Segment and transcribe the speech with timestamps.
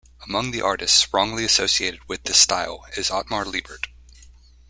[0.25, 3.87] Among the artists wrongly associated with this style is Ottmar Liebert.